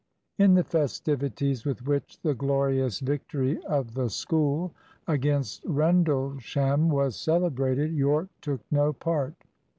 In 0.39 0.55
the 0.55 0.63
festivities 0.63 1.63
with 1.63 1.85
which 1.85 2.19
the 2.23 2.33
glorious 2.33 2.99
victory 2.99 3.63
of 3.65 3.93
the 3.93 4.09
School 4.09 4.73
against 5.07 5.63
Rendlesham 5.63 6.89
was 6.89 7.15
celebrated 7.15 7.91
Yorke 7.91 8.29
took 8.41 8.61
no 8.71 8.93
part. 8.93 9.35